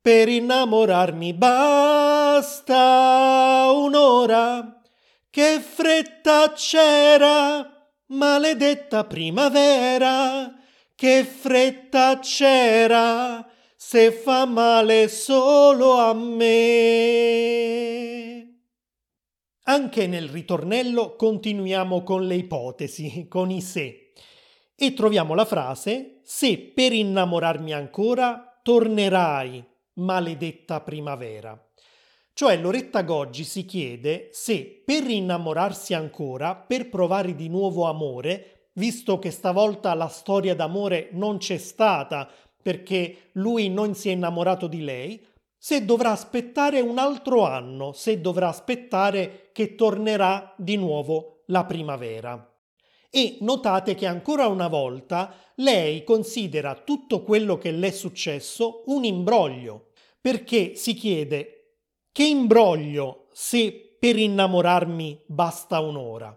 per 0.00 0.28
innamorarmi 0.28 1.32
basta 1.34 2.76
un'ora 3.74 4.77
che 5.30 5.60
fretta 5.60 6.52
c'era, 6.52 7.90
maledetta 8.06 9.04
primavera, 9.04 10.54
che 10.94 11.24
fretta 11.24 12.18
c'era, 12.18 13.46
se 13.76 14.10
fa 14.10 14.46
male 14.46 15.08
solo 15.08 15.98
a 15.98 16.14
me. 16.14 16.48
Anche 19.64 20.06
nel 20.06 20.28
ritornello 20.28 21.14
continuiamo 21.14 22.02
con 22.02 22.26
le 22.26 22.36
ipotesi, 22.36 23.26
con 23.28 23.50
i 23.50 23.60
se, 23.60 24.12
e 24.74 24.94
troviamo 24.94 25.34
la 25.34 25.44
frase 25.44 26.20
se 26.24 26.58
per 26.74 26.92
innamorarmi 26.92 27.72
ancora 27.72 28.60
tornerai, 28.62 29.64
maledetta 29.94 30.80
primavera. 30.80 31.58
Cioè 32.38 32.56
Loretta 32.56 33.02
Goggi 33.02 33.42
si 33.42 33.64
chiede 33.64 34.28
se 34.30 34.82
per 34.84 35.10
innamorarsi 35.10 35.92
ancora, 35.92 36.54
per 36.54 36.88
provare 36.88 37.34
di 37.34 37.48
nuovo 37.48 37.86
amore, 37.86 38.68
visto 38.74 39.18
che 39.18 39.32
stavolta 39.32 39.92
la 39.94 40.06
storia 40.06 40.54
d'amore 40.54 41.08
non 41.14 41.38
c'è 41.38 41.56
stata 41.56 42.30
perché 42.62 43.30
lui 43.32 43.68
non 43.68 43.96
si 43.96 44.10
è 44.10 44.12
innamorato 44.12 44.68
di 44.68 44.84
lei, 44.84 45.20
se 45.56 45.84
dovrà 45.84 46.12
aspettare 46.12 46.78
un 46.78 46.98
altro 46.98 47.44
anno, 47.44 47.90
se 47.92 48.20
dovrà 48.20 48.46
aspettare 48.46 49.50
che 49.52 49.74
tornerà 49.74 50.54
di 50.56 50.76
nuovo 50.76 51.42
la 51.46 51.64
primavera. 51.64 52.56
E 53.10 53.38
notate 53.40 53.96
che 53.96 54.06
ancora 54.06 54.46
una 54.46 54.68
volta 54.68 55.34
lei 55.56 56.04
considera 56.04 56.76
tutto 56.76 57.24
quello 57.24 57.58
che 57.58 57.72
le 57.72 57.88
è 57.88 57.90
successo 57.90 58.84
un 58.86 59.02
imbroglio, 59.02 59.88
perché 60.20 60.76
si 60.76 60.94
chiede 60.94 61.57
che 62.12 62.24
imbroglio 62.24 63.26
se 63.32 63.96
per 63.98 64.16
innamorarmi 64.16 65.22
basta 65.26 65.80
un'ora. 65.80 66.36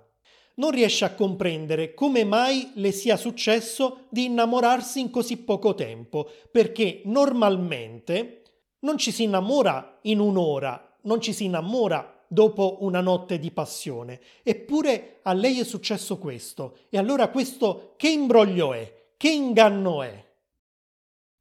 Non 0.55 0.71
riesce 0.71 1.05
a 1.05 1.13
comprendere 1.13 1.93
come 1.93 2.23
mai 2.23 2.71
le 2.75 2.91
sia 2.91 3.17
successo 3.17 4.05
di 4.09 4.25
innamorarsi 4.25 4.99
in 4.99 5.09
così 5.09 5.37
poco 5.37 5.73
tempo, 5.73 6.29
perché 6.51 7.01
normalmente 7.05 8.43
non 8.79 8.97
ci 8.97 9.11
si 9.11 9.23
innamora 9.23 9.99
in 10.03 10.19
un'ora, 10.19 10.97
non 11.03 11.21
ci 11.21 11.33
si 11.33 11.45
innamora 11.45 12.25
dopo 12.27 12.77
una 12.81 13.01
notte 13.01 13.39
di 13.39 13.51
passione. 13.51 14.19
Eppure 14.43 15.19
a 15.23 15.33
lei 15.33 15.59
è 15.59 15.63
successo 15.63 16.17
questo. 16.17 16.77
E 16.89 16.97
allora 16.97 17.29
questo 17.29 17.93
che 17.97 18.09
imbroglio 18.09 18.73
è? 18.73 19.09
Che 19.17 19.29
inganno 19.29 20.01
è? 20.01 20.29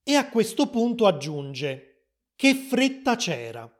E 0.02 0.14
a 0.14 0.28
questo 0.28 0.68
punto 0.68 1.06
aggiunge, 1.06 2.06
che 2.34 2.54
fretta 2.54 3.16
c'era. 3.16 3.70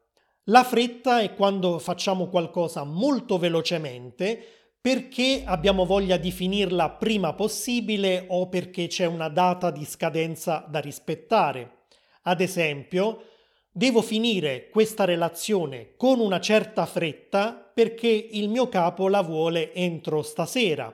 La 0.51 0.65
fretta 0.65 1.21
è 1.21 1.37
quando 1.37 1.79
facciamo 1.79 2.27
qualcosa 2.27 2.83
molto 2.83 3.39
velocemente 3.39 4.45
perché 4.81 5.45
abbiamo 5.47 5.85
voglia 5.85 6.17
di 6.17 6.33
finirla 6.33 6.91
prima 6.91 7.35
possibile 7.35 8.25
o 8.27 8.49
perché 8.49 8.89
c'è 8.89 9.05
una 9.05 9.29
data 9.29 9.71
di 9.71 9.85
scadenza 9.85 10.67
da 10.69 10.81
rispettare. 10.81 11.85
Ad 12.23 12.41
esempio, 12.41 13.27
devo 13.71 14.03
finire 14.03 14.71
questa 14.71 15.05
relazione 15.05 15.95
con 15.97 16.19
una 16.19 16.41
certa 16.41 16.85
fretta 16.85 17.53
perché 17.53 18.09
il 18.09 18.49
mio 18.49 18.69
capo 18.69 19.07
la 19.07 19.21
vuole 19.21 19.73
entro 19.73 20.21
stasera. 20.23 20.93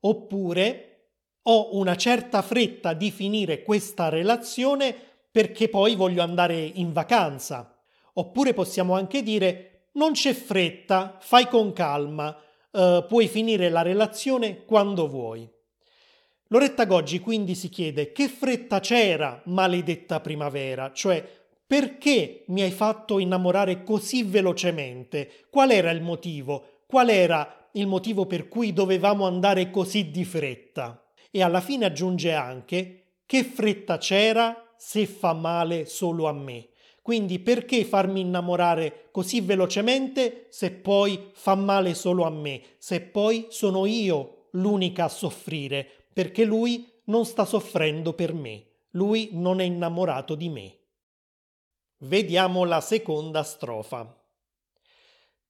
Oppure 0.00 1.10
ho 1.42 1.76
una 1.76 1.94
certa 1.94 2.42
fretta 2.42 2.92
di 2.94 3.12
finire 3.12 3.62
questa 3.62 4.08
relazione 4.08 4.92
perché 5.30 5.68
poi 5.68 5.94
voglio 5.94 6.22
andare 6.22 6.58
in 6.58 6.92
vacanza. 6.92 7.76
Oppure 8.14 8.54
possiamo 8.54 8.94
anche 8.94 9.22
dire 9.22 9.88
non 9.92 10.12
c'è 10.12 10.32
fretta, 10.32 11.18
fai 11.20 11.48
con 11.48 11.72
calma, 11.72 12.36
eh, 12.72 13.04
puoi 13.06 13.28
finire 13.28 13.68
la 13.68 13.82
relazione 13.82 14.64
quando 14.64 15.08
vuoi. 15.08 15.48
Loretta 16.48 16.84
Goggi 16.84 17.20
quindi 17.20 17.54
si 17.54 17.68
chiede 17.68 18.12
che 18.12 18.28
fretta 18.28 18.80
c'era, 18.80 19.40
maledetta 19.44 20.20
primavera, 20.20 20.92
cioè 20.92 21.24
perché 21.64 22.42
mi 22.48 22.62
hai 22.62 22.72
fatto 22.72 23.20
innamorare 23.20 23.84
così 23.84 24.24
velocemente? 24.24 25.46
Qual 25.50 25.70
era 25.70 25.92
il 25.92 26.02
motivo? 26.02 26.82
Qual 26.86 27.08
era 27.08 27.68
il 27.74 27.86
motivo 27.86 28.26
per 28.26 28.48
cui 28.48 28.72
dovevamo 28.72 29.24
andare 29.24 29.70
così 29.70 30.10
di 30.10 30.24
fretta? 30.24 31.00
E 31.30 31.42
alla 31.44 31.60
fine 31.60 31.84
aggiunge 31.84 32.32
anche 32.32 33.04
che 33.24 33.44
fretta 33.44 33.98
c'era 33.98 34.74
se 34.76 35.06
fa 35.06 35.32
male 35.32 35.86
solo 35.86 36.26
a 36.26 36.32
me. 36.32 36.70
Quindi 37.02 37.38
perché 37.38 37.84
farmi 37.84 38.20
innamorare 38.20 39.08
così 39.10 39.40
velocemente 39.40 40.46
se 40.50 40.70
poi 40.70 41.30
fa 41.32 41.54
male 41.54 41.94
solo 41.94 42.24
a 42.24 42.30
me, 42.30 42.62
se 42.78 43.00
poi 43.00 43.46
sono 43.48 43.86
io 43.86 44.48
l'unica 44.52 45.04
a 45.04 45.08
soffrire, 45.08 45.88
perché 46.12 46.44
lui 46.44 46.86
non 47.04 47.24
sta 47.24 47.44
soffrendo 47.44 48.12
per 48.12 48.34
me, 48.34 48.66
lui 48.90 49.30
non 49.32 49.60
è 49.60 49.64
innamorato 49.64 50.34
di 50.34 50.48
me. 50.48 50.78
Vediamo 51.98 52.64
la 52.64 52.80
seconda 52.80 53.42
strofa. 53.42 54.16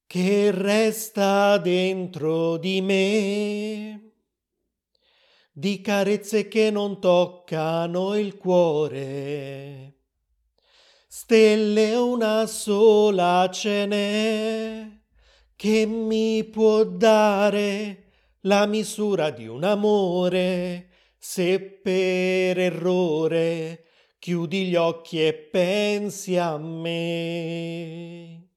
Che 0.07 0.51
resta 0.51 1.57
dentro 1.57 2.57
di 2.57 2.81
me 2.81 4.11
di 5.53 5.81
carezze 5.81 6.47
che 6.47 6.71
non 6.71 6.99
toccano 6.99 8.17
il 8.17 8.37
cuore 8.37 10.00
stelle 11.13 11.93
una 11.93 12.45
sola 12.45 13.49
ce 13.51 13.85
n'è 13.85 14.89
che 15.57 15.85
mi 15.85 16.41
può 16.45 16.85
dare 16.85 18.03
la 18.43 18.65
misura 18.65 19.29
di 19.29 19.45
un 19.45 19.65
amore 19.65 20.87
se 21.17 21.59
per 21.59 22.57
errore 22.57 23.83
chiudi 24.19 24.67
gli 24.67 24.75
occhi 24.75 25.21
e 25.21 25.33
pensi 25.33 26.37
a 26.37 26.57
me. 26.57 28.47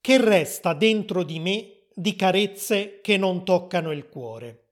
Che 0.00 0.24
resta 0.24 0.72
dentro 0.72 1.24
di 1.24 1.40
me 1.40 1.88
di 1.92 2.14
carezze 2.14 3.00
che 3.00 3.16
non 3.16 3.44
toccano 3.44 3.90
il 3.90 4.08
cuore? 4.08 4.66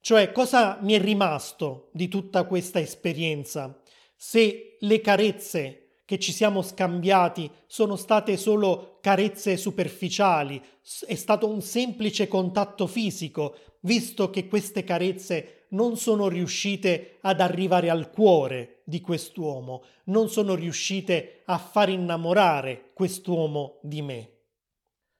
Cioè, 0.00 0.32
cosa 0.32 0.80
mi 0.82 0.94
è 0.94 1.00
rimasto 1.00 1.90
di 1.92 2.08
tutta 2.08 2.42
questa 2.42 2.80
esperienza 2.80 3.80
se 4.16 4.76
le 4.80 5.00
carezze 5.00 5.79
che 6.10 6.18
ci 6.18 6.32
siamo 6.32 6.60
scambiati 6.60 7.48
sono 7.68 7.94
state 7.94 8.36
solo 8.36 8.98
carezze 9.00 9.56
superficiali, 9.56 10.60
è 11.06 11.14
stato 11.14 11.48
un 11.48 11.62
semplice 11.62 12.26
contatto 12.26 12.88
fisico, 12.88 13.56
visto 13.82 14.28
che 14.28 14.48
queste 14.48 14.82
carezze 14.82 15.66
non 15.68 15.96
sono 15.96 16.26
riuscite 16.26 17.18
ad 17.20 17.40
arrivare 17.40 17.90
al 17.90 18.10
cuore 18.10 18.82
di 18.86 19.00
quest'uomo, 19.00 19.84
non 20.06 20.28
sono 20.28 20.56
riuscite 20.56 21.42
a 21.44 21.58
far 21.58 21.90
innamorare 21.90 22.90
quest'uomo 22.92 23.78
di 23.80 24.02
me. 24.02 24.30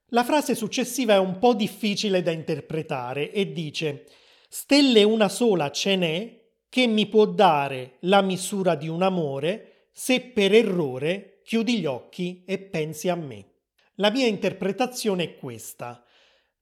La 0.07 0.25
frase 0.25 0.57
successiva 0.57 1.15
è 1.15 1.19
un 1.19 1.39
po' 1.39 1.55
difficile 1.55 2.21
da 2.21 2.33
interpretare 2.33 3.31
e 3.31 3.53
dice 3.53 4.07
Stelle 4.49 5.05
una 5.05 5.29
sola 5.29 5.71
ce 5.71 5.95
n'è 5.95 6.41
che 6.69 6.89
mi 6.89 7.07
può 7.07 7.27
dare 7.27 7.99
la 8.01 8.23
misura 8.23 8.75
di 8.75 8.89
un 8.89 9.03
amore 9.03 9.70
se 10.03 10.23
per 10.23 10.55
errore 10.55 11.43
chiudi 11.45 11.79
gli 11.79 11.85
occhi 11.85 12.43
e 12.47 12.59
pensi 12.59 13.11
a 13.11 13.15
me. 13.15 13.57
La 13.97 14.11
mia 14.11 14.27
interpretazione 14.27 15.25
è 15.25 15.37
questa. 15.37 16.03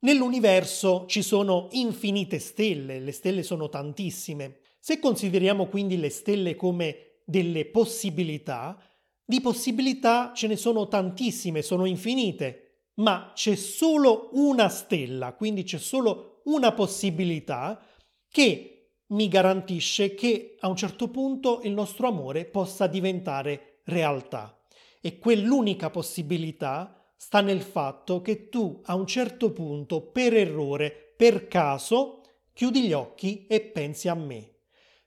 Nell'universo 0.01 1.07
ci 1.07 1.23
sono 1.23 1.69
infinite 1.71 2.41
stelle, 2.41 2.99
le 2.99 3.13
stelle 3.13 3.45
sono 3.45 3.69
tantissime. 3.69 4.59
Se 4.81 4.99
consideriamo 4.99 5.69
quindi 5.69 6.01
le 6.01 6.09
stelle 6.11 6.57
come 6.57 7.21
delle 7.25 7.67
possibilità, 7.67 8.77
di 9.25 9.41
possibilità 9.41 10.33
ce 10.35 10.49
ne 10.49 10.57
sono 10.57 10.89
tantissime, 10.89 11.63
sono 11.63 11.85
infinite, 11.85 12.87
ma 12.95 13.31
c'è 13.37 13.55
solo 13.55 14.31
una 14.33 14.69
stella, 14.69 15.35
quindi 15.35 15.63
c'è 15.63 15.79
solo 15.79 16.41
una 16.47 16.73
possibilità 16.73 17.81
che 18.29 18.78
mi 19.09 19.29
garantisce 19.29 20.15
che 20.15 20.57
a 20.61 20.69
un 20.69 20.77
certo 20.77 21.09
punto 21.09 21.61
il 21.63 21.73
nostro 21.73 22.09
amore 22.09 22.45
possa 22.45 22.87
diventare 22.87 23.81
realtà. 23.85 24.59
E 25.01 25.19
quell'unica 25.19 25.91
possibilità 25.91 27.13
sta 27.17 27.41
nel 27.41 27.63
fatto 27.63 28.21
che 28.21 28.49
tu 28.49 28.81
a 28.85 28.95
un 28.95 29.07
certo 29.07 29.53
punto, 29.53 30.03
per 30.03 30.35
errore, 30.35 31.15
per 31.17 31.49
caso, 31.49 32.23
chiudi 32.53 32.83
gli 32.83 32.93
occhi 32.93 33.47
e 33.47 33.61
pensi 33.61 34.09
a 34.09 34.15
me. 34.15 34.57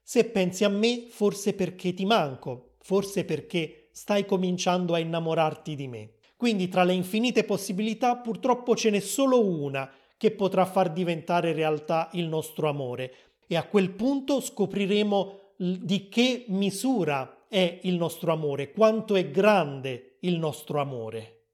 Se 0.02 0.26
pensi 0.26 0.64
a 0.64 0.70
me, 0.70 1.06
forse 1.10 1.54
perché 1.54 1.94
ti 1.94 2.06
manco, 2.06 2.76
forse 2.82 3.24
perché 3.24 3.90
stai 3.92 4.26
cominciando 4.26 4.94
a 4.94 5.00
innamorarti 5.00 5.76
di 5.76 5.88
me. 5.88 6.14
Quindi 6.36 6.70
tra 6.70 6.84
le 6.84 6.94
infinite 6.94 7.44
possibilità 7.44 8.18
purtroppo 8.18 8.76
ce 8.76 8.90
n'è 8.90 9.00
solo 9.00 9.46
una 9.46 9.90
che 10.18 10.32
potrà 10.32 10.66
far 10.66 10.92
diventare 10.92 11.54
realtà 11.54 12.10
il 12.14 12.28
nostro 12.28 12.68
amore, 12.68 13.31
e 13.52 13.58
a 13.58 13.66
quel 13.66 13.90
punto 13.90 14.40
scopriremo 14.40 15.56
di 15.58 16.08
che 16.08 16.46
misura 16.48 17.48
è 17.50 17.80
il 17.84 17.96
nostro 17.96 18.32
amore, 18.32 18.72
quanto 18.72 19.18
è 19.18 19.30
grande 19.30 20.20
il 20.22 20.38
nostro 20.38 20.80
amore. 20.80 21.48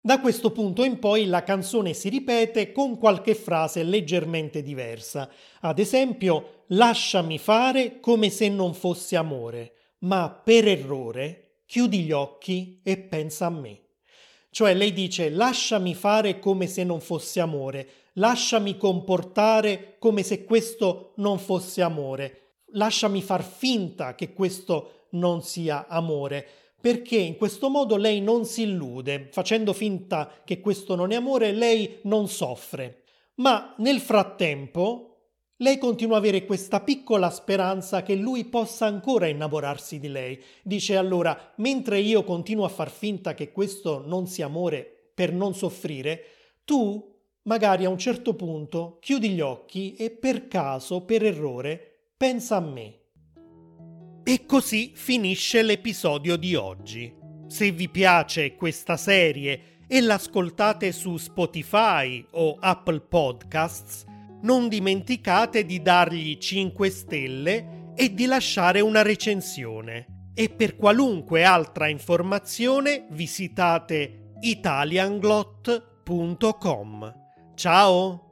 Da 0.00 0.18
questo 0.18 0.50
punto 0.50 0.82
in 0.82 0.98
poi 0.98 1.26
la 1.26 1.42
canzone 1.42 1.92
si 1.92 2.08
ripete 2.08 2.72
con 2.72 2.96
qualche 2.96 3.34
frase 3.34 3.82
leggermente 3.82 4.62
diversa. 4.62 5.30
Ad 5.60 5.78
esempio, 5.78 6.64
lasciami 6.68 7.36
fare 7.36 8.00
come 8.00 8.30
se 8.30 8.48
non 8.48 8.72
fosse 8.72 9.14
amore, 9.14 9.72
ma 9.98 10.30
per 10.30 10.66
errore 10.66 11.64
chiudi 11.66 11.98
gli 11.98 12.12
occhi 12.12 12.80
e 12.82 12.96
pensa 12.96 13.44
a 13.44 13.50
me. 13.50 13.78
Cioè 14.48 14.72
lei 14.72 14.94
dice 14.94 15.28
lasciami 15.28 15.94
fare 15.94 16.38
come 16.38 16.66
se 16.66 16.82
non 16.82 17.02
fosse 17.02 17.40
amore, 17.40 17.88
lasciami 18.14 18.76
comportare 18.76 19.96
come 19.98 20.22
se 20.22 20.44
questo 20.44 21.12
non 21.16 21.38
fosse 21.38 21.82
amore, 21.82 22.62
lasciami 22.72 23.22
far 23.22 23.42
finta 23.42 24.14
che 24.14 24.32
questo 24.32 25.06
non 25.10 25.42
sia 25.42 25.86
amore, 25.88 26.46
perché 26.80 27.16
in 27.16 27.36
questo 27.36 27.68
modo 27.68 27.96
lei 27.96 28.20
non 28.20 28.44
si 28.44 28.62
illude, 28.62 29.28
facendo 29.30 29.72
finta 29.72 30.40
che 30.44 30.60
questo 30.60 30.94
non 30.94 31.12
è 31.12 31.16
amore, 31.16 31.52
lei 31.52 31.98
non 32.02 32.28
soffre. 32.28 33.02
Ma 33.34 33.74
nel 33.78 34.00
frattempo 34.00 35.10
lei 35.56 35.76
continua 35.76 36.16
ad 36.16 36.22
avere 36.22 36.46
questa 36.46 36.80
piccola 36.80 37.28
speranza 37.28 38.02
che 38.02 38.14
lui 38.14 38.46
possa 38.46 38.86
ancora 38.86 39.26
innamorarsi 39.26 39.98
di 40.00 40.08
lei. 40.08 40.42
Dice 40.62 40.96
allora, 40.96 41.52
mentre 41.56 42.00
io 42.00 42.24
continuo 42.24 42.64
a 42.64 42.70
far 42.70 42.90
finta 42.90 43.34
che 43.34 43.52
questo 43.52 44.02
non 44.06 44.26
sia 44.26 44.46
amore 44.46 45.10
per 45.14 45.34
non 45.34 45.54
soffrire, 45.54 46.24
tu 46.64 47.09
magari 47.50 47.84
a 47.84 47.88
un 47.88 47.98
certo 47.98 48.34
punto 48.34 48.98
chiudi 49.00 49.30
gli 49.30 49.40
occhi 49.40 49.96
e 49.96 50.10
per 50.10 50.46
caso, 50.46 51.04
per 51.04 51.24
errore, 51.24 52.12
pensa 52.16 52.54
a 52.54 52.60
me. 52.60 52.98
E 54.22 54.46
così 54.46 54.92
finisce 54.94 55.62
l'episodio 55.62 56.36
di 56.36 56.54
oggi. 56.54 57.12
Se 57.48 57.72
vi 57.72 57.88
piace 57.88 58.54
questa 58.54 58.96
serie 58.96 59.78
e 59.88 60.00
l'ascoltate 60.00 60.92
su 60.92 61.16
Spotify 61.16 62.24
o 62.32 62.56
Apple 62.60 63.00
Podcasts, 63.00 64.04
non 64.42 64.68
dimenticate 64.68 65.64
di 65.64 65.82
dargli 65.82 66.38
5 66.38 66.88
stelle 66.88 67.92
e 67.96 68.14
di 68.14 68.26
lasciare 68.26 68.80
una 68.80 69.02
recensione. 69.02 70.28
E 70.34 70.50
per 70.50 70.76
qualunque 70.76 71.42
altra 71.42 71.88
informazione 71.88 73.08
visitate 73.10 74.34
italianglot.com. 74.40 77.19
Ciao! 77.60 78.29